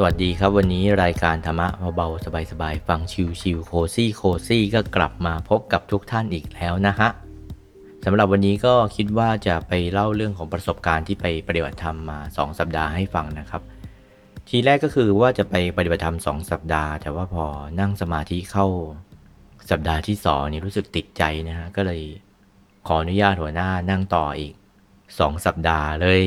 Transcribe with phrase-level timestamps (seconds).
[0.00, 3.00] สวัสดีครับวันนี้รายการธรรมะเบาๆสบายๆฟัง
[3.40, 7.08] ชิวๆโคซี่โคซี่ก็กลับมาพบกับทุกท่านอีกแล้วนะฮะ
[8.04, 13.62] สำหรับวันนี้ก็คิดว่าจะไปเล่าเรื่องของประสบการณ์ที่ไปปฏิบัติธรรมมา 2 สัปดาห์ให้ฟังนะครับ
[14.48, 17.44] ทีแรกก็คือว่าจะไปปฏิบัติธรรม2สัปดาห์ แต่ว่าพอ
[17.80, 18.66] นั่งสมาธิเข้า
[19.70, 22.00] สัปดาห์ที่2นี่รู้สึกติดใจนะฮะก็เลย
[22.86, 24.52] ขออนุญาตหัวหน้านั่งต่ออีก
[24.98, 26.22] 2 สัปดาห์เลย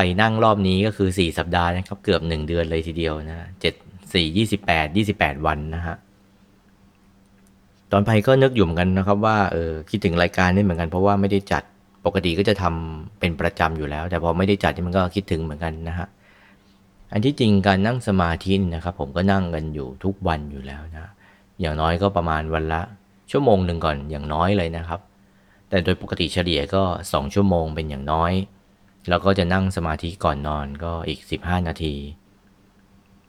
[0.00, 3.74] ไปนั่งรอบนี้ก็คือ 4 สัปดาห์นะครับ เกือบ 1 เดือนเลยทีเดียวนะเจ็ด
[4.12, 5.96] สี่ยี่สิบแปดยี่สิบแปดวันนะฮะ
[7.92, 11.62] ตอนไปก็นึกอยู่เหมือนกันนะครับว่าเออคิดถึงรายการนี้เหมือนกันเพราะว่าไม่ได้จัด
[12.06, 16.06] ปกติก็จะทำเป็นประจำอยู่แล้ว แต่พอไม่ได้จัดนี่มันก็คิดถึงเหมือนกันนะฮะ
[17.12, 21.10] อันที่จริงการนั่งสมาธินี่นะครับ ผมก็นั่งกันอยู่ทุกวันอยู่แล้วนะ
[21.60, 22.80] อย่างน้อยก็ประมาณวันละ
[23.30, 25.00] ชั่วโมงหนึ่งก่อนอย่างน้อยเลยนะครับ
[25.68, 28.32] แต่โดยปกติเฉลี่ยก็ 2 ชั่วโมงเป็นอย่างน้อย
[29.08, 31.94] แล้วก็จะนั่งสมาธิก่อนนอนก็อีก 15 นาที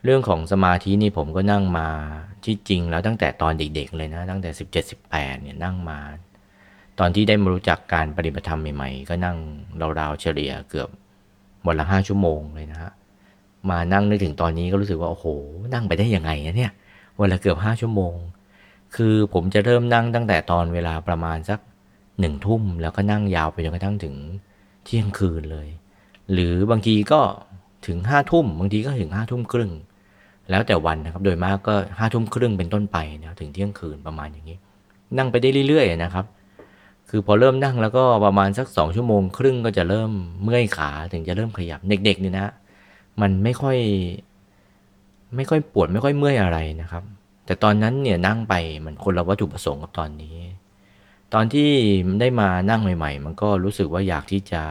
[0.04, 1.88] เรื่องของสมาธินี่ผมก็นั่งมา
[2.46, 6.00] ที่จริงแล้วตั้งแต่ตอนเด็กๆเลยนะ ตั้งแต่ 17 18เนี่ยนั่งมา
[7.00, 9.38] ตอนที่ได้มารู้จักการปฏิบัติธรรมใหม่ๆ ก็นั่ง
[10.00, 10.90] ราวๆเฉลี่ยเกือบ
[11.66, 12.92] วันละ5ชั่วโมงเลยนะฮะ
[13.70, 15.26] มานั่งนึกถึงตอนนี้ก็รู้สึกว่าโอ้โห
[15.74, 16.72] นั่งไปได้ยังไงนะเนี่ย
[17.20, 18.16] วันละเกือบ5ชั่วโมง
[18.96, 21.60] คือผมจะเริ่มนั่งตั้งแต่ตอนเวลาประมาณสัก
[22.20, 24.16] หนึ่งทุ่มแล้วก็นั่งยาวไปจนกระทั่งถึง
[24.86, 25.68] เที่ยงคืนเลย
[26.34, 27.22] หรือบางทีก็
[27.88, 29.72] ถึงห้าทุ่มบางทีก็ถึงห้าทุ่มครึ่ง
[30.50, 34.58] แล้วแต่วันนะครับ โดยมากก็ห้าทุ่มครึ่งเป็นต้นไปนะถึงเที่ยงคืนประมาณอย่างนี้
[35.18, 36.26] นั่งไปได้เรื่อยๆนะครับ
[37.10, 40.12] คือพอเริ่มนั่งแล้วก็ประมาณสักสองชั่วโมงครึ่งก็จะเริ่ม
[40.44, 42.48] เมื่อยขาถึงจะเริ่มขยับเด็กๆเนี่ยนะ
[43.22, 43.78] มันไม่ค่อย
[45.36, 47.04] ไม่ค่อยปวดไม่ค่อยเมื่อยอะไรนะครับ
[47.46, 48.54] แต่ตอนนั้นเนี่ยนั่งไป
[48.86, 50.38] มันคนละวัตถุประสงค์กับตอนนี้
[51.34, 51.70] ตอนที่
[52.20, 54.64] ได้มานั่งใหม่ ๆ มันก็รู้สึกว่าอยากที่จะ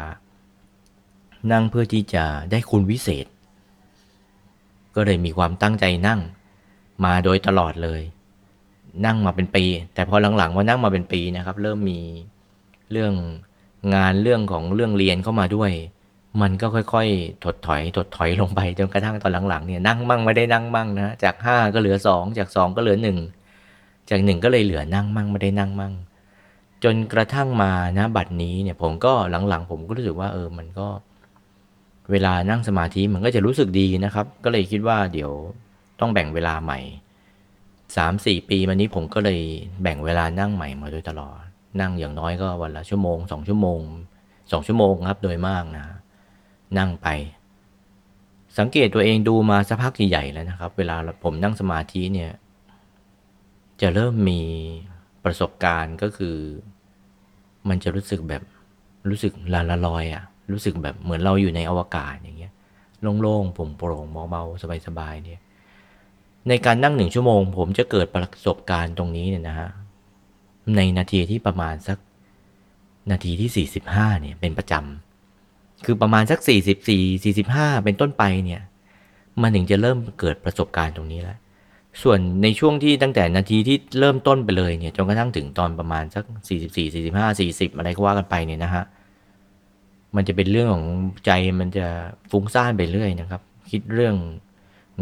[1.52, 3.26] นั่งเพื่อที่จะได้คุณวิเศษ
[4.94, 6.20] ก็เลยมีความตั้งใจนั่ง
[7.04, 8.02] มาโดยตลอดเลย
[9.06, 9.64] นั่งมาเป็นปี
[9.94, 12.00] แต่พอหลังๆว่านั่งมาเป็นปีนะครับ เริ่มมี
[12.92, 13.12] เรื่อง
[13.94, 15.70] งานเรื่องของเรื่องเรียนเข้ามาด้วย
[16.42, 23.18] มันก็ค่อยๆ ถดถอย ถดถอยลงไปจนกระทั่งตอนหลังๆเนี่ยนั่งมั่งไม่ได้นั่งมั่งนะจากห้าก็เหลือสองจากสองก็เหลือหนึ่ง
[24.10, 25.92] จากหนึ่งก็เลยเหลือนั่งมั่งไม่ได้นั่งมั่ง
[26.84, 29.12] จนกระทั่งมานะบัดนี้เนี่ยผมก็
[29.48, 30.88] หลังๆ ผมก็รู้สึกว่าเออมันก็
[32.10, 35.30] เวลานั่งสมาธิมันก็จะรู้สึกดีนะครับ ก็เลยคิดว่าเดี๋ยว
[36.00, 36.78] ต้องแบ่งเวลาใหม่
[37.96, 39.40] สามสี่ปีมานี้ผมก็เลย
[39.82, 41.38] แบ่งเวลานั่งใหม่มาโดยตลอด
[41.80, 43.80] นั่งอย่างน้อยก็วันละชั่วโมงสองชั่วโมง
[44.52, 45.86] สองชั่วโมงครับโดยมากนะ
[46.78, 47.08] นั่งไป
[48.58, 52.30] สังเกตตัวเองดูมาสักพักใหญ่ๆแล้วนะครับ เวลาผมนั่งสมาธิเนี่ย
[53.80, 54.42] จะเริ่มมี
[55.24, 56.36] ประสบการณ์ก็คือ
[57.68, 58.42] มันจะรู้สึกแบบ
[59.08, 62.52] รู้สึกลาละลอยอะรู้สึกแบบเหมือนเราอยู่ในอวกาศอย่างเงี้ย
[63.20, 65.40] โล่งๆผมโปร่งเบาๆสบายๆเนี่ย
[66.48, 69.68] ในการนั่งหนึ่งชั่วโมง ผมจะเกิดประสบการณ์ตรงนี้เนี่ยนะฮะ
[70.76, 71.98] ในนาทีที่ประมาณสัก
[73.10, 78.62] นาทีที่สี่สิบห้าเนี่ยเป็นประจำคือประมาณสักสี่สิบสี่สี่สิบห้าเป็นต้นไปเนี่ย
[79.42, 81.38] มันถึงจะเริ่มเกิดประสบการณ์ตรงนี้แล้ว
[82.02, 88.84] ส่วนในช่วงที่ตั้งแต่นาทีที่เริ่มต้นไปเลยเนี่ยจนกระทั่งถึงตอนประมาณสักสี่สิบสี่สี่สิบห้าสี่สิบอะไรก็ว่ากันไปเนี่ยนะฮะ
[90.16, 90.86] มันจะเป็นเรื่องของ
[91.26, 91.86] ใจมันจะ
[92.30, 94.14] ฟุ้งซ่านไปเรื่อยนะครับ คิดเรื่อง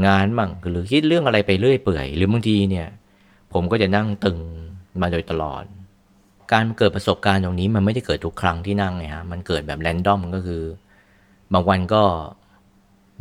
[0.06, 2.86] งานบ้างหรือคิดเรื่องอะไรไปเรื่อยเปื่อย หรือบางทีเนี่ย
[3.52, 4.38] ผมก็จะนั่งตึง
[5.00, 5.64] มาโดยตลอด
[6.52, 10.62] การเกิดประสบการณ์ตรงนี้มันไม่ได้เกิดทุกครั้งที่นั่งไงฮะมันเกิดแบบแรนดอมก็คือ
[11.52, 12.02] บางวันก็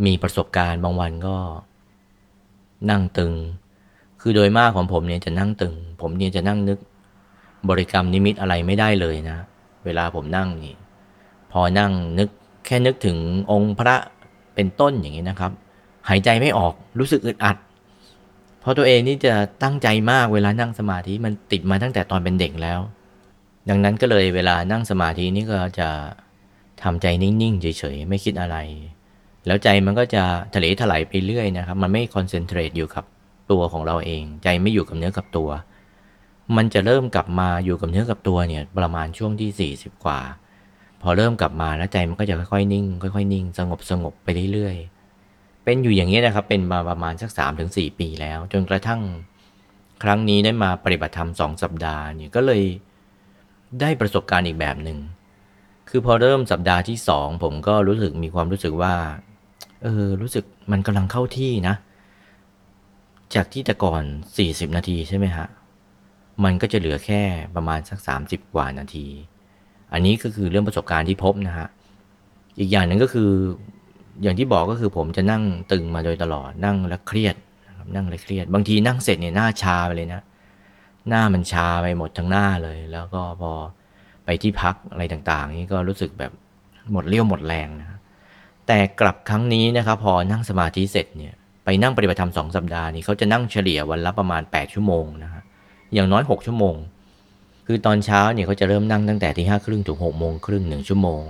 [0.06, 1.35] มีประสบการณ์ บางวันก็
[2.90, 3.34] นั่งตึง
[4.28, 6.80] คือโดยมากของผมเนี่ยจะนั่งตึง ผมเนี่ยจะนั่งนึก
[7.69, 9.38] บริกรรมนิมิตอะไรไม่ได้เลยนะ
[9.86, 10.75] เวลาผมนั่งนี่
[11.52, 12.30] พอนั่งนึก
[12.66, 13.18] แค่นึกถึง
[13.52, 13.96] องค์พระ
[14.56, 15.52] เป็นต้นอย่างนี้นะครับ
[16.09, 17.58] หายใจไม่ออกรู้สึกอึดอัด
[18.59, 19.34] เพราะตัวเองนี่จะ
[19.64, 22.79] ตั้งใจมากเวลานั่งสมาธิมันติดมาตั้งแต่ตอนเป็นเด็กแล้ว
[23.70, 25.90] ดังนั้นก็เลยเวลานั่งสมาธินี่ก็จะ
[26.84, 28.58] ทำใจนิ่งๆเฉยๆไม่คิดอะไร
[29.46, 30.23] แล้วใจมันก็จะ
[30.55, 33.05] ทะเลถลายไปเรื่อยนะครับ มันไม่คอนเซนเทรตอยู่กับ
[33.52, 35.50] ตัวของเราเอง ใจไม่อยู่กับเนื้อกับตัว
[36.56, 40.20] มันจะเริ่มกลับมาอยู่กับเนื้อกับตัวเนี่ยประมาณช่วงที่ 40 กว่า
[41.02, 47.70] พอเริ่มกลับมาแล้วใจมันก็จะค่อยๆนิ่ง ค่อยๆนิ่ง สงบสงบไปเรื่อยๆ เป็นอยู่อย่างนี้นะครับ เป็นมาประมาณสัก 3-4ถึง
[48.00, 49.02] ปีแล้ว จนกระทั่ง
[50.03, 52.64] ครั้งนี้ได้มาปฏิบัติธรรมสองสัปดาห์เนี่ยก็เลย
[53.82, 55.00] ได้ประสบการณ์อีกแบบหนึ่ง
[55.90, 58.94] คือพอเริ่มสัปดาห์ที่สองผมก็รู้สึกมีความรู้สึกว่า
[59.84, 61.76] เออ รู้สึกมันกำลังเข้าที่นะ
[63.35, 64.03] จากที่แต่ก่อน
[64.40, 65.47] 40 นาทีใช่ไหมฮะ
[66.43, 67.22] มันก็จะเหลือแค่
[67.55, 69.08] ประมาณสัก 30 กว่านาที
[69.93, 71.67] อันนี้ก็คือเรื่องประสบการณ์ที่พบนะฮะ
[72.59, 73.32] อีกอย่างหนึ่งก็คือ
[74.23, 77.35] อย่างที่บอกก็คือผมจะนั่งตึงมาโดยตลอด นั่งแล้วเครียด
[77.96, 80.22] นั่งแล้วเครียด บางทีนั่งเสร็จเนี่ยหน้าชาไปเลยนะ
[81.09, 83.52] หน้ามันชาไปหมดทั้งหน้าเลย แล้วก็พอ
[84.26, 86.32] ไปที่พักอะไรต่างๆ นี่ก็รู้สึกแบบ
[86.91, 87.99] หมดเรี่ยวหมดแรงนะ
[88.67, 91.35] แต่กลับครั้งนี้นะครับพอนั่งสมาธิเสร็จเนี่ย
[91.66, 95.44] ไปนั่งปฏิบัติธรรมสองสัปดาห์นี้เขาจะนั่งเฉลี่ยวันละประมาณ 8 ชั่วโมงนะฮะ
[95.94, 96.76] อย่างน้อย 6 ชั่วโมง
[97.67, 101.23] คือตอนเช้าเนี่ยเขาจะเริ่มนั่งตั้งแต่ที่ห้าครึ่งถึงหกโมงครึ่งหนึ่งชั่วโมง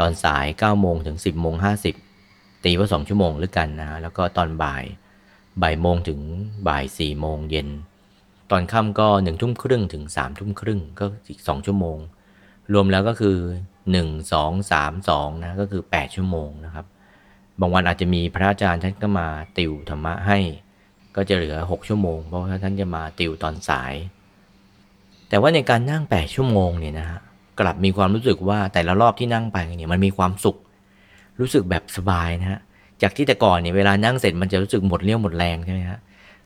[0.00, 1.94] ตอนสาย9ก้าโมงถึง 10บโมงห้าสิบ
[2.64, 4.84] ตีว่า2ชั่วโมงหรือกันนะฮะแล้วก็ตอนบ่าย
[5.62, 6.20] บ่ายโมงถึง
[6.68, 7.68] บ่าย4ี่โมงเย็น
[8.50, 11.98] ตอนค่ำก็1นึ่งทุ่มครึ่งถึง3ามทุ่มครึ่งก็อีก2ชั่วโมง
[12.72, 13.36] รวมแล้วก็คือ
[13.84, 16.86] 1 2 3 2นะก็คือ8ชั่วโมงนะครับ
[17.60, 19.26] บางวันอาจจะมีพระอาจารย์ท่านก็มา
[19.58, 20.38] ติวธรรมะให้
[21.16, 23.94] ก็จะเหลือ 6 ชั่วโมง เพราะว่าท่านจะมาติวตอนสาย
[25.28, 27.20] แต่ว่าในการนั่ง 8 ชั่วโมงเนี่ยนะฮะ
[27.60, 30.56] กลับมีความรู้สึกว่าแต่ละรอบที่นั่งไปเนี่ยมันมีความสุข
[31.40, 32.60] รู้สึกแบบสบายนะฮะ
[33.02, 35.98] จากที่แต่ก่อนเนี่ยเวลานั่งเสร็จมันจะรู้สึกหมดเรี่ยวหมดแรงใช่ไหมฮะ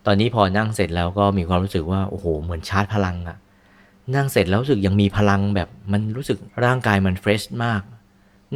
[0.07, 3.37] ตอนนี้พอนั่งเสร็จแล้วก็มีความรู้สึกว่าโอ้โหเหมือนชาร์จพลังอะ
[4.15, 7.83] นั่งเสร็จแล้วรู้สึกยังมีพลังแบบมันรู้สึกร่างกายมันเฟรชมาก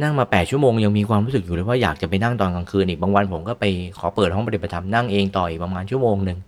[0.03, 3.65] นั่งมา 8 ชั่วโมงยังมีความรู้สึกอยู่เลยว่าอยากจะไปนั่งตอนกลางคืนอีกบางวันผมก็ไป
[3.97, 6.39] ขอเปิดห้องปฏิบัติธรรมนั่งเองต่ออีกประมาณชั่วโมงหนึ่ง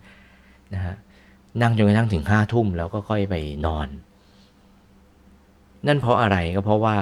[0.74, 0.96] นะฮะ
[1.62, 3.34] นั่งจนกระทั่งถึงห้าทุ่มแล้วก็ค่อยไป
[3.66, 3.88] นอน
[5.86, 6.96] นั่นเพราะอะไรก็เพราะว่า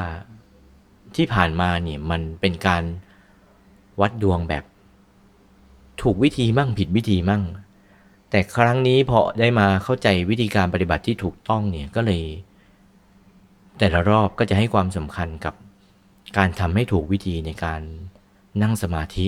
[1.17, 2.83] ที่ผ่านมาเนี่ยมันเป็นการ
[4.01, 4.65] วัดดวงแบบ
[6.03, 7.43] ถูกวิธีมั่งผิดวิธีมั่ง
[8.31, 12.23] แต่ครั้งนี้พอได้มาเข้าใจวิธีการปฏิบัติที่ถูกต้องเนี่ยก็เลย
[13.79, 15.55] แต่ละรอบก็จะให้ความสำคัญกับ
[16.37, 17.81] การทำให้ถูกวิธีในการ
[18.63, 19.27] นั่งสมาธิ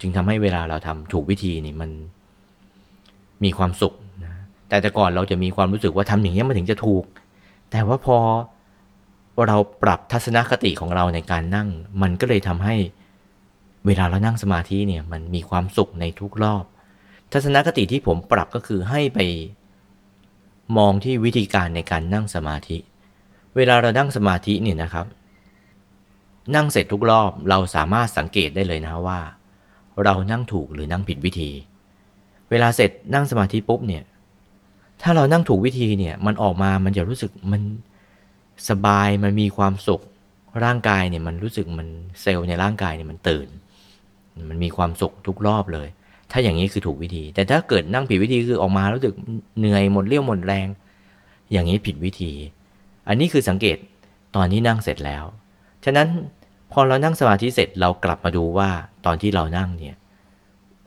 [0.00, 1.90] จึงทำให้เวลาเราทำถูกวิธีนี่มัน
[3.44, 3.94] มีความสุข
[4.24, 4.32] นะ
[4.68, 7.04] แต่แต่ก่อนเราจะมีความรู้สึกว่าทำอย่างนี้มันถึงจะถูก
[7.70, 8.18] แต่ว่าพอ
[9.48, 11.68] เราปรับทัศนคติของเราในการนั่ง
[12.02, 12.76] มันก็เลยทำให้
[13.86, 16.64] เวลาเรานั่งสมาธิเนี่ยมันมีความสุขในทุกรอบ
[17.32, 19.18] ทัศนคติที่ผมปรับก็คือให้ไป
[20.76, 22.78] มองที่วิธีการในการนั่งสมาธิ
[23.56, 25.06] เวลาเรานั่งสมาธิเนี่ยนะครับ
[26.54, 29.20] นั่งเสร็จทุกรอบเราสามารถสังเกตได้เลยนะว่า
[30.04, 31.50] เรานั่งถูกหรือนั่งผิดวิธี
[32.50, 34.04] เวลาเสร็จนั่งสมาธิปุ๊บเนี่ย
[35.02, 37.62] ถ้าเรานั่งถูกวิธีเนี่ย มันออกมามันจะรู้สึกมัน
[38.68, 40.02] สบายมันมีความสุข
[40.64, 41.88] ร่างกายเนี่ยมันรู้สึกมัน
[42.22, 43.48] เซลล์ในร่างกายเนี่ยมันตื่น
[44.50, 45.88] มันมีความสุขทุกรอบเลย
[46.30, 49.14] ถ้าอย่างนี้คือถูกวิธี แต่ถ้าเกิดนั่งผิดวิธีคือออกมารู้สึก
[49.58, 50.68] เหนื่อยหมดเรี่ยวหมดแรง
[51.52, 52.32] อย่างนี้ผิดวิธี
[53.08, 53.76] อันนี้คือสังเกต
[54.36, 55.24] ตอนที่นั่งเสร็จแล้ว
[55.86, 56.08] ฉะนั้น
[56.72, 58.68] พอเรานั่งสมาธิเสร็จเรากลับมาดูว่า
[59.06, 59.96] ตอนที่เรานั่งเนี่ย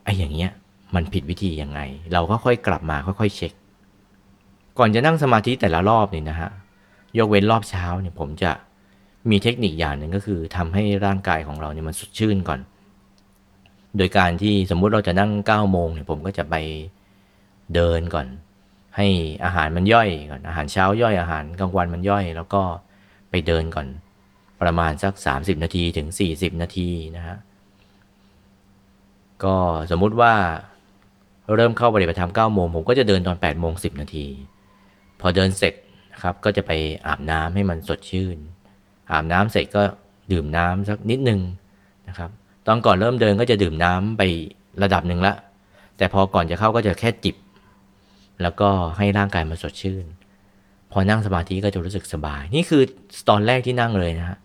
[0.04, 0.52] ไอ้อย่างเงี้ย
[0.96, 1.80] มันผิดวิธียังไง
[2.14, 3.54] เราก็ค่อยกลับมาค่อยๆเช็ค
[4.78, 6.50] ก่อนจะนั่งสมาธิแต่ละรอบนี่นะฮะ
[7.18, 8.52] ยกเว้นรอบเช้าเนี่ยผมจะ
[9.30, 12.60] มีเทคนิคอย่างหนึ่งก็คือทำให้ร่างกายของเราเนี่ยมันสดชื่นก่อน
[13.98, 16.56] โดยการที่สมมุติเราจะนั่ง9ก้าโมงเนี่ยผมก็จะไป
[17.76, 18.28] เดินก่อน
[18.98, 19.08] ให้
[19.44, 22.62] อาหารมันย่อยก่อนอาหารเช้าย่อยอาหารกลางวันมันย่อย แล้วก็
[23.30, 23.88] ไปเดินก่อน
[24.62, 27.38] ประมาณสัก 30 นาทีถึง 40 นาทีนะฮะ
[29.44, 29.56] ก็
[29.92, 30.34] สมมุติว่า
[31.56, 34.26] เริ่มเข้าปฏิบัติธรรม9โมงผมก็จะเดินตอน8โมง10 นาที
[35.20, 35.74] พอเดินเสร็จ
[36.24, 36.72] ครับก็จะไป
[37.08, 38.38] อาบน้ำให้มันสดชื่น
[39.12, 39.82] อาบน้ำเสร็จก็
[40.32, 41.40] ดื่มน้ำสักนิดนึง
[42.08, 42.30] นะครับ
[42.68, 44.22] ตอนก่อนเริ่มเดินก็จะดื่มน้ำไป
[44.84, 45.34] ระดับหนึ่งละ
[45.98, 47.36] แต่พอก่อนจะเข้าก็จะแค่จิบ
[48.42, 50.06] แล้วก็ให้ร่างกายมันสดชื่น
[50.92, 52.82] พอนั่งสมาธิก็จะรู้สึกสบาย นี่คือ
[53.30, 54.38] ตอนแรกที่นั่งเลยนะฮะ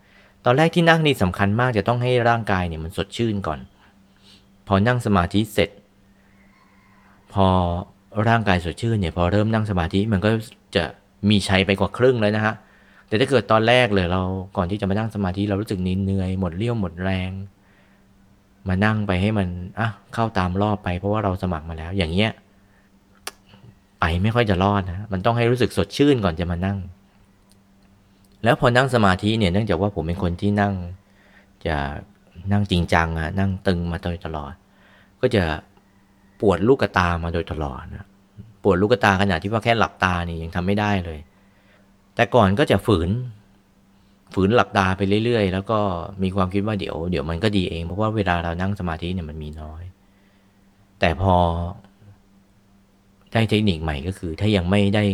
[0.45, 3.61] ตอนแรกที่นั่งนี่สำคัญมากจะต้องให้ร่างกายเนี่ยมันสดชื่นก่อน
[4.67, 5.71] พอนั่งสมาธิเสร็จ
[7.33, 7.47] พอ
[8.29, 10.31] ร่างกายสดชื่นเนี่ยพอเริ่มนั่งสมาธิมันก็
[10.77, 10.85] จะ
[11.31, 12.55] มีใชัยไปกว่าครึ่งแล้วนะฮะ
[13.09, 14.23] แต่ถ้าเกิดตอนแรกเลยเรา
[14.57, 17.31] ก่อนที่จะมานั่งสมาธิเรารู้สึกนินเหนื่อยหมดเรี่ยวหมดแรง
[18.69, 19.49] มานั่งไปให้มัน
[19.79, 22.31] อะเข้าตามรอบไปเพราะว่าเราสมัครมาแล้วอย่างเงี้ย
[24.01, 26.79] ไปไม่ค่อยจะรอดนะมันต้องให้รู้สึกสดชื่นก่อนจะมานั่ง
[28.45, 30.75] แล้วพอนั่งสมาธิเนี่ยเนื่องจากว่าผมเป็นคนที่นั่ง
[31.67, 31.77] จะ
[32.53, 34.53] นั่งจริงจังอะนั่งตึงมาโดยตลอด
[35.21, 35.43] ก็จะ
[36.41, 38.07] ปวดลูกตามาโดยตลอดนะ
[38.63, 41.19] ปวดลูกตาขนาดที่ว่าแค่หลับตานี่ยังทำไม่ได้เลย
[42.15, 43.11] แต่ก่อนก็จะฝืน
[44.35, 45.79] ฝืนหลับตาไปเรื่อย ๆ แล้วก็
[46.23, 49.83] มีความคิดว่าเดี๋ยวเดี๋ยวมันก็ดีเองเพราะว่าเวลาเรานั่งสมาธิเนี่ยมันมีน้อย
[51.01, 51.35] แต่พอ
[53.33, 55.05] ได้เทคนิคใหม่ก็คือ ถ้ายังไม่ได้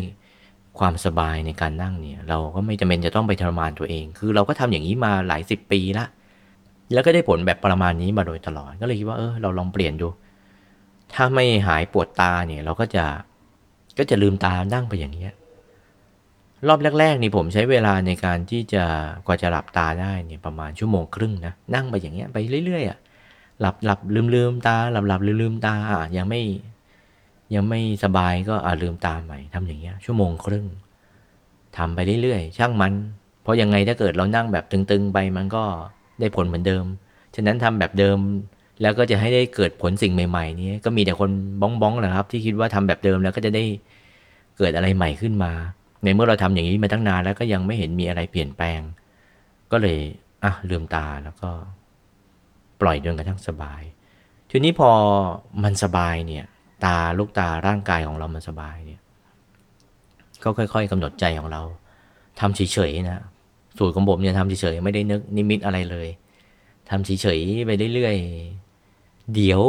[0.78, 6.06] ความสบายในการนั่งเนี่ย เราก็ไม่จำเป็นจะต้องไปทรมานตัวเอง คือเราก็ทำอย่างนี้มาหลายสิบปีละ
[6.92, 10.08] แล้วก็ได้ผลแบบประมาณนี้มาโดยตลอด ก็เลยคิดว่าเออเราลองเปลี่ยนดู
[11.14, 13.04] ถ้าไม่หายปวดตาเนี่ย เราก็จะ
[13.98, 15.28] ก็จะลืมตานั่งไปอย่างนี้
[16.68, 18.84] รอบแรกๆนี่ผมใช้เวลาในการที่จะ
[19.26, 22.36] กว่าจะหลับตาได้เนี่ยประมาณชั่วโมงครึ่งนะนั่งไปอย่างเงี้ยไป
[22.66, 22.98] เรื่อยๆอะ
[23.60, 26.40] หลับหลับลืมลืมตาหลับหลับลืมลืมตาอะยังไม่
[27.54, 30.66] ยังไม่สบายก็อาลืมตาใหม่ทำอย่างเงี้ย ชั่วโมงครึ่ง
[31.76, 32.92] ทำไปเรื่อยๆ ช่างมัน
[33.42, 35.64] เพราะยังไงถ้าเกิดเรานั่งแบบตึงๆไปมันก็
[36.20, 36.84] ได้ผลเหมือนเดิม
[37.34, 38.18] ฉะนั้นทำแบบเดิม
[38.82, 41.30] แล้วก็จะให้ได้เกิดผลสิ่งใหม่ ๆ นี้ก็มีแต่คน
[41.60, 43.64] บ้องบ้องๆแหละครับ ที่คิดว่าทำแบบเดิมแล้วก็จะได้
[44.56, 45.52] เกิดอะไรใหม่ขึ้นมา
[46.04, 48.80] ในเมื่อเราทำอย่างนี้มาตั้งนานแล้วก็ยังไม่เห็นมีอะไรเปลี่ยนแปลง
[49.72, 49.98] ก็เลย
[50.44, 51.50] อะลืมตาแล้วก็
[52.80, 53.82] ปล่อยจนกระทั่งสบาย
[54.50, 54.90] ทีนี้พอ
[55.62, 56.44] มันสบายเนี่ย
[56.84, 59.00] ตาลูกตาร่างกายของเรามันสบายเนี่ย
[60.42, 61.62] ก็ค่อย ๆกำหนดใจของเรา
[62.40, 63.22] ทำเฉยๆนะ
[63.78, 66.08] สูตรของผมเนี่ยทำเฉยๆไม่ได้นึกนิมิตอะไรเลย
[66.90, 69.62] ทำเฉยๆไปเรื่อยๆเดี๋ยว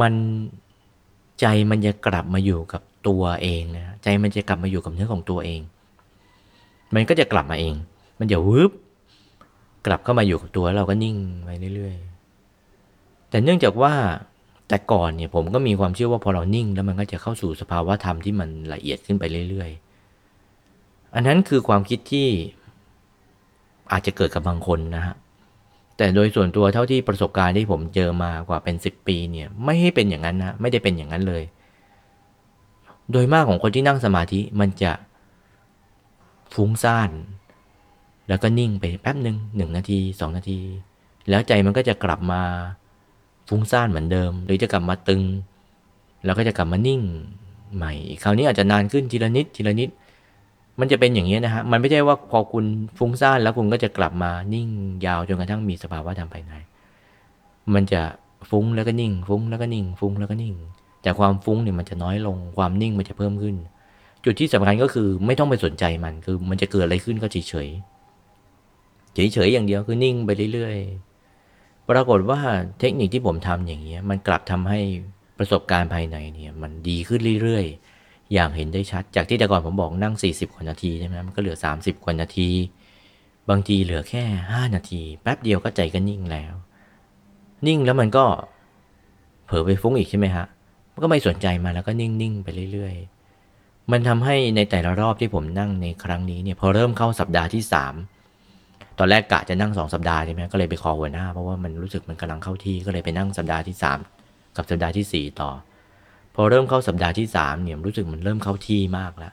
[0.00, 0.14] มัน
[1.40, 5.60] ใจมันจะกลับมาอยู่กับตัวเองนะใจมันจะกลับมาอยู่กับเนื้อของตัวเอง
[6.94, 7.74] มันก็จะกลับมาเอง
[8.18, 8.70] มันจะวืบ
[9.86, 13.94] กลับเข้ามาอยู่กับตัวเราก็นิ่งไปเรื่อยๆแต่เนื่องจากว่า
[14.68, 22.28] แต่ก่อนเนี่ยผมก็มีความเชื่อว่าพอเรานิ่ง แล้วมันก็จะเข้าสู่สภาวะธรรมที่มันละเอียดขึ้นไปเรื่อยๆ อันนั้นคือความคิดที่
[23.92, 25.14] อาจจะเกิดกับบางคนนะฮะ
[25.96, 31.42] แต่โดยส่วนตัวเท่าที่ประสบการณ์ที่ผมเจอมากว่าเป็นสิบปีเนี่ยไม่ให้เป็นอย่างนั้นนะไม่ได้เป็นอย่างนั้นเลย
[33.12, 34.92] โดยมากของคนที่นั่งสมาธิมันจะ
[36.54, 37.10] ฟุ้งซ่าน
[38.28, 40.60] แล้วก็นิ่งไปแป๊บหนึ่งหนึ่งนาทีสองนาที
[41.28, 42.42] แล้วใจมันก็จะกลับมา
[43.48, 45.22] ฟุ้งซ่านเหมือนเดิม หรือจะกลับมาตึง
[46.24, 47.00] แล้วก็จะกลับมานิ่ง
[47.76, 49.90] ใหม่คราวนี้อาจจะนานขึ้นทีละนิดทีละนิด
[50.80, 52.64] มันจะเป็นอย่างนี้นะฮะ มันไม่ใช่ว่าพอคุณ
[52.98, 54.68] ฟุ้งซ่านแล้วคุณก็จะกลับมานิ่ง
[55.06, 56.52] ยาวจนกระทั่งมีสภาวะธรรมภายใน
[57.74, 58.02] มันจะ
[58.50, 60.54] ฟุ้งแล้วก็นิ่ง ฟุ้งแล้วก็นิ่ง ฟุ้งแล้วก็นิ่ง
[61.02, 63.56] แต่ความฟุ้งเนี่ยมันจะน้อยลง ความนิ่งมันจะเพิ่มขึ้น
[64.24, 67.68] จุดที่สำคัญก็คือไม่ต้องไปสนใจมัน คือมันจะเกิดอะไรขึ้นก็เฉยเฉย
[69.32, 71.13] เฉยๆอย่างเดียวคือนิ่งไปเรื่อยๆ
[71.90, 72.40] ปรากฏว่า
[72.80, 74.80] เทคนิคที่ผมทำอย่างเงี้ยมันกลับทำให้
[75.38, 82.50] ประสบการณ์ภายในเนี่ยมันดีขึ้นเรื่อยๆ อย่างเห็นได้ชัด จากที่แต่ก่อนผมบอกนั่ง 40กว่านาทีใช่ไหมมันก็เหลือ 30กว่านาที
[83.50, 86.54] บางทีเหลือแค่ 5 นาที แป๊บเดียวก็ใจก็นิ่งแล้ว
[87.66, 88.24] นิ่งแล้วมันก็
[89.46, 90.46] เผลอไปฟุ้งอีกใช่ไหมฮะ
[90.92, 98.13] มันก็ไม่สนใจมาแล้วก็นิ่งๆไปเรื่อยๆ มันทำให้ในแต่ละรอบที่ผมนั่งในครั้งนี้เนี่ยพอเริ่มเข้าสัปดาห์ที่ 3
[98.98, 103.76] ตอนแรกกะจะนั่ง 2 สัปดาห์ใช่ไหมก็เลยไปคอหัวหน้าเพราะว่ามันรู้สึกมันกำลังเข้าที่ก็เลยไปนั่งสัปดาห์ที่
[104.16, 105.50] 3 กับสัปดาห์ทีสี่ 4 ต่อ
[106.34, 109.32] พอเริ่มเข้าสัปดาห์ที่3เนี่ยรู้สึกมันเริ่มเข้าที่มากแล้ว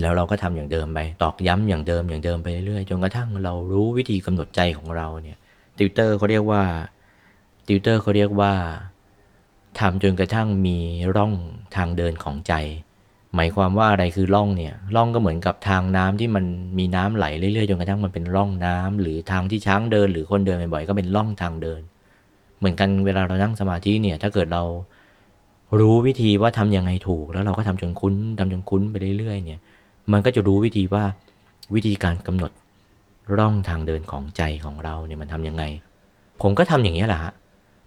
[0.00, 5.38] แล้วเราก็ทำอย่างเดิมไปตอกย้ำอย่างเดิมอย่างเดิมไปเรื่อยๆจนกระทั่งเรารู้วิธีกำหนดใจของเราเนี่ย
[5.78, 6.62] ติวเตอร์เขาเรียกว่า
[7.66, 8.52] ติวเตอร์เขาเรียกว่า
[9.80, 10.78] ทำจนกระทั่งมี
[11.16, 11.32] ร่อง
[11.76, 12.52] ทางเดินของใจ
[13.36, 16.44] หมายความว่าอะไรคือร่องเนี่ยร่องก็เหมือนกับทางน้ำที่มัน
[16.78, 21.80] มีน้ำไหลเรื่อยๆจนกระทั่งมันเป็นร่องน้ำหรือทางที่ช้างเดิน หรือคนเดินบ่อยๆก็เป็นร่องทางเดิน
[22.58, 24.62] เหมือนกันเวลาเรานั่งสมาธิเนี่ยถ้าเกิดเรา
[25.78, 29.60] รู้วิธีว่าทำยังไงถูก แล้วเราก็ทำจนคุ้นทำจนคุ้นไปเรื่อยๆเนี่ย
[30.12, 31.04] มันก็จะรู้วิธีว่า
[31.74, 32.52] วิธีการกำหนด
[33.36, 35.62] ร่องทางเดินของใจของเราเนี่ยมันทำยังไง
[36.42, 37.32] ผมก็ทำอย่างนี้แหละฮะ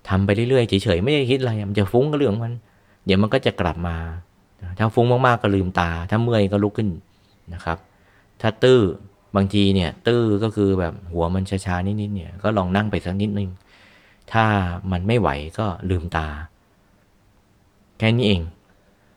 [0.09, 2.53] ทำไปเรื่อยๆเฉยๆไม่ได้คิดอะไรมันจะฟุ้งก็เรื่องมัน
[3.05, 3.95] เดี๋ยวมันก็จะกลับมา
[4.77, 6.89] ถ้าฟุ้งมากๆก็ลืมตา ถ้าเมื่อยก็ลุกขึ้น
[7.53, 7.77] นะครับ
[8.41, 8.81] ถ้าตื้อ
[9.35, 13.49] บางทีเนี่ยตื้อก็คือแบบหัวมันช้าๆนิดๆเนี่ยก็ลองนั่งไปสักนิดนึง
[14.33, 14.45] ถ้า
[14.91, 16.27] มันไม่ไหวก็ลืมตา
[17.99, 18.41] แค่นี้เอง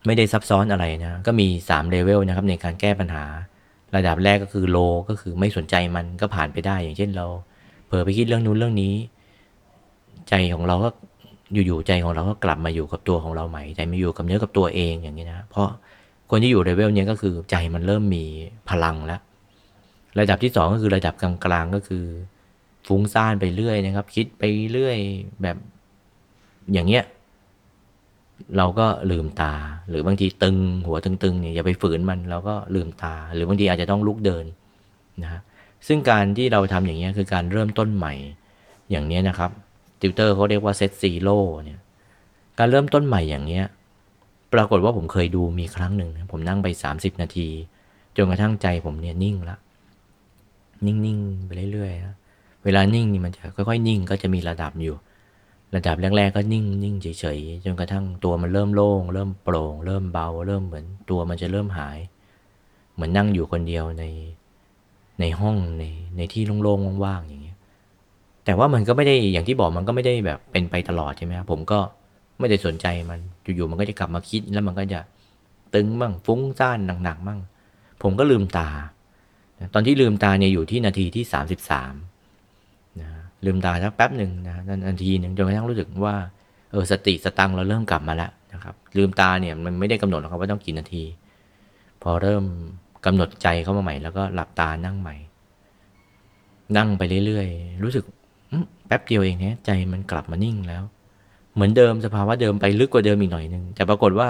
[0.06, 3.24] ไม่ได้ซับซ้อนอะไรนะ ก็มี3เลเวลนะครับในการแก้ปัญหา
[3.96, 4.78] ระดับแรกก็คือโล
[5.08, 7.26] ก็คือไม่สนใจมันก็ผ่านไปได้อย่างเช่นเรา
[7.86, 8.94] เผลอไปคิดเรื่องนู้นเรื่องนี้
[10.28, 10.88] ใจของเราก็
[11.52, 15.68] อยู่ๆใจของเราก็กลับมาอยู่กับตัวของเราใหม่ใจมาอยู่กับเนื้อกับตัวเองอย่างนี้นะเพราะ
[16.30, 18.24] คนที่อยู่เลเวลนี้ก็คือใจมันเริ่มมี
[18.68, 19.20] พลังแล้ว
[20.20, 22.04] ระดับที่สองก็คือระดับกลางๆก็คือ
[22.86, 24.42] ฟุ้งซ่านไปเรื่อยนะครับ คิดไป
[24.72, 24.96] เรื่อย
[25.42, 25.56] แบบ
[26.72, 27.04] อย่างเงี้ย
[28.56, 29.54] เราก็ลืมตา
[29.88, 34.44] หรือบางทีตึงหัวตึงๆเนี่ยอย่าไปฝืนมันเราก็ลืมตา หรือบางทีอาจจะต้องลุกเดิน
[35.22, 35.40] นะฮะ
[35.86, 38.12] ซึ่งการที่เราทำอย่างเงี้ยคือการเริ่มต้นใหม่
[38.90, 39.50] อย่างเนี้ยนะครับ
[40.00, 41.78] ติวเตอร์เขาเรียกว่าเซตซีโร่เนี่ย
[42.58, 43.64] การเริ่มต้นใหม่อย่างเนี้ย
[44.52, 47.48] ปรากฏว่าผมเคยดูมีครั้งหนึ่ง ผมนั่งไป 30 นาที
[48.16, 49.56] จนกระทั่งใจผมเนี่ยนิ่งละ
[50.86, 52.14] นิ่ง ๆ ไปเรื่อยๆนะ
[52.64, 54.96] เวลานิ่งนี่มันจะค่อยๆ นิ่งก็จะมีระดับอยู่
[55.74, 61.98] ระดับแรก ๆ ก็นิ่งนิ่งเฉยๆ จนกระทั่งตัวมันเริ่มโล่ง เริ่มโปร่ง เริ่มเบา เริ่มเหมือนตัวมันจะเริ่มหาย
[62.94, 64.04] เหมือนนั่งอยู่คนเดียวใน
[65.20, 65.84] ในห้องใน
[66.16, 67.49] ในที่โล่งๆว่างๆอย่างเงี้ย
[68.44, 71.78] แต่ว่ามันก็ไม่ได้อย่างที่บอกมันก็ไม่ได้แบบเป็นไปตลอดใช่ไหมครับผมก็
[72.38, 73.20] ไม่ได้สนใจมัน
[73.56, 75.00] อยู่ๆมันก็จะกลับมาคิดแล้วมันก็จะ
[75.74, 77.40] ตึงบ้างฟุ้งซ่านหนักๆบ้าง
[78.02, 78.68] ผมก็ลืมตา
[79.74, 81.24] ตอนที่ลืมตาเนี่ยอยู่ที่นาทีที่
[82.30, 83.08] 33นะ
[83.44, 84.54] ลืมตาสักแป๊บหนึ่งนะ
[84.88, 86.14] นาทีหนึ่งจนกระทั่งรู้สึกว่า
[86.72, 91.04] เออสติสตังเราเริ่มกลับมาแล้วนะครับ ลืมตาเนี่ยมันไม่ได้กำหนดหรอกครับว่าต้องกี่นาที
[92.02, 92.44] พอเริ่ม
[93.06, 95.16] กำหนดใจเข้ามาใหม่ แล้วก็หลับตานั่งใหม่
[96.76, 98.04] นั่งไปเรื่อยๆ รู้สึก
[98.86, 100.82] แป๊บเดียวเองเนี่ยใจมันกลับมานิ่งแล้ว
[101.54, 104.28] เหมือนเดิมสภาวะเดิมไปลึกกว่าเดิมอีกหน่อยนึงแต่ปรากฏว่า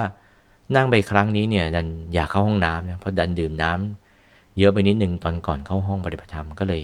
[0.77, 6.83] นั่งไปครั้งนี้เนี่ย ดันอยากเข้าห้องน้ำนะเพราะดันดื่มน้ำเยอะไปนิดนึงตอนก่อนเข้าห้องปฏิบัติธรรมก็เลย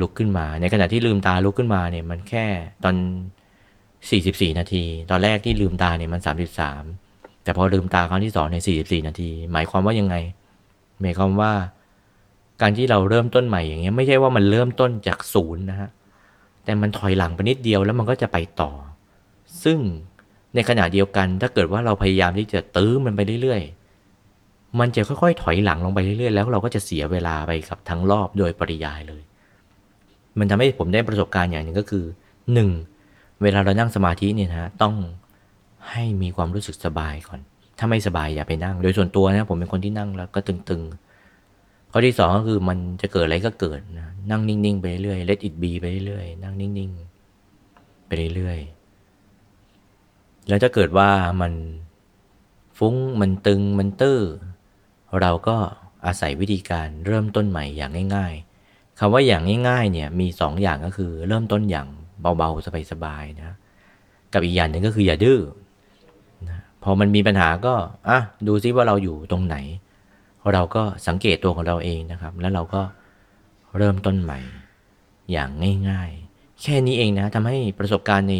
[0.00, 2.46] ลุกขึ้นมา ในขณะที่ลืมตาลุกขึ้นมาเนี่ย มันแค่
[2.84, 2.96] ตอน
[3.76, 6.20] 44 นาที ตอนแรกที่ลืมตาเนี่ยมัน
[6.82, 10.16] 33 แต่พอลืมตาครั้งที่สองใน 44 นาที หมายความว่ายังไง
[11.00, 11.52] หมายความว่า
[12.62, 15.88] การที่เราเริ่มต้นใหม่อย่างเงี้ยไม่ใช่ว่ามันเริ่มต้นจากศูนย์นะฮะ
[16.68, 18.70] แต่มันถอยหลังไปนิดเดียวแล้วมันก็จะไปต่อ
[19.64, 19.78] ซึ่ง
[20.54, 29.22] ในขณะเดียวกันถ้าเกิดว่าเราพยายามที่จะตื้อมันไปเรื่อยๆ มันจะค่อยๆ ถอยหลังลงไปเรื่อยๆ แล้วเราก็จะเสียเวลาไปกับทั้งรอบโดยปริยายเลย
[30.38, 32.04] มันทำให้ผมได้ประสบการณ์อย่างหนึ่งก็คือ
[32.52, 32.70] หนึ่ง
[33.42, 34.94] เวลาเรานั่งสมาธิเนี่ยนะต้อง
[35.90, 37.40] ให้มีความรู้สึกสบายก่อน
[37.78, 41.07] ถ้าไม่สบายอย่าไปนั่ง โดยส่วนตัวนะผมเป็นคนที่นั่งแล้วก็ตึงๆ
[41.92, 51.52] ข้อที่สองก็คือมันจะเกิดอะไรก็เกิดนะนั่งนิ่งๆไปเรื่อยๆ let it be ไปเรื่อยๆนั่งนิ่งๆไปเรื่อยๆแล้วถ้าเกิดว่ามัน
[52.78, 54.20] ฟุ้งมันตึงมันตื้อ
[55.20, 55.56] เราก็
[56.06, 58.34] อาศัยวิธีการเริ่มต้นใหม่อย่างง่าย
[58.66, 61.86] ๆคำว่าอย่างง่ายๆเนี่ยมีสองอย่างก็คือเริ่มต้นอย่าง
[62.38, 63.50] เบาๆสบายๆนะ
[64.32, 65.40] กับอีกอย่างหนึ่งก็คืออย่าดื้อ
[66.48, 67.74] นะพอมันมีปัญหาก็
[68.08, 69.56] อะดูซิว่าเราอยู่ตรงไหน
[70.54, 72.82] เราก็สังเกตตัวของเราเองนะครับ แล้วเราก็
[73.76, 74.38] เริ่มต้นใหม่
[75.32, 75.50] อย่าง
[75.88, 78.34] ง่ายๆ แค่นี้เองนะทำให้ประสบการณ์ใน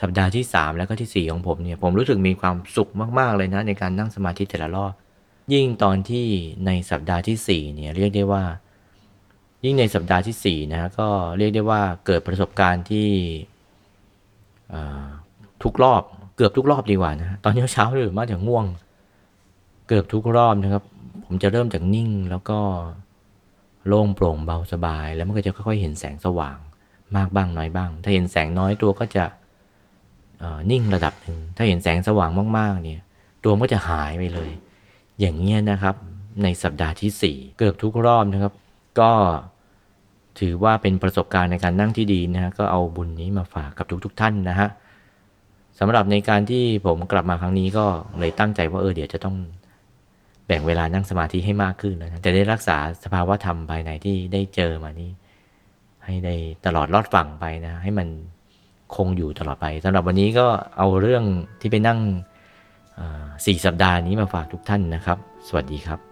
[0.00, 4.92] สัปดาห์ที่ 3 แล้วก็ที่ 4 ของผมเนี่ยผมรู้สึกมีความสุขมากๆเลยนะ ในการนั่งสมาธิแต่ละรอบ
[5.52, 6.26] ยิ่งตอนที่
[6.66, 8.44] ในสัปดาห์ที่4เนี่ยเรียกได้ว่า
[9.64, 13.08] ยิ่งในสัปดาห์ที่4นะก็เรียกได้ว่าเกิดประสบการณ์ที่
[15.62, 16.02] ทุกรอบ
[16.36, 18.66] เกือบทุกรอบดีกว่านะตอนเช้าๆหรือมาถึงง่วง
[19.88, 20.84] เกือบทุกรอบนะครับ
[21.30, 22.58] ผมจะเริ่มจากนิ่งแล้วก็
[23.86, 26.58] โล่งโปร่งเบาสบาย แล้วมันก็จะค่อยๆเห็นแสงสว่าง
[27.16, 29.24] มากบ้างน้อยบ้าง ถ้าเห็นแสงน้อยตัวก็จะ
[30.70, 33.02] นิ่งระดับหนึ่งถ้าเห็นแสงสว่างมากๆเนี่ย
[33.44, 34.50] ตัวมันก็จะหายไปเลย
[35.20, 35.94] อย่างเงี้ยนะครับ
[36.42, 38.52] ในสัปดาห์ที่ 4 เกือบทุกรอบนะครับ
[39.00, 39.10] ก็
[40.40, 44.68] ถือว่าเป็นประสบการณ์ในการนั่งที่ดีนะฮะก็เอาบุญนี้มาฝากกับทุกๆทท่านนะฮะ
[45.78, 47.86] สำหรับในการที่ผมกลับมาครั้งนี้ก็
[48.18, 49.36] เลยตั้งใจว่าเออเดี๋ยวจะต้อง
[50.48, 55.10] แบ่งเวลานั่งสมาธิให้มากขึ้นนะจะได้รักษาสภาวะธรรมภายในที่ได้เจอมานี่
[56.04, 56.34] ให้ได้
[56.66, 58.08] ตลอดรอดฝั่งไปนะ ให้มัน
[58.96, 61.24] คงอยู่ตลอดไปสำหรับวันนี้ก็เอาเรื่อง
[61.60, 61.98] ที่ไปนั่ง
[63.46, 66.07] สี่สัปดาห์นี้มาฝากทุกท่านนะครับ สวัสดีครับ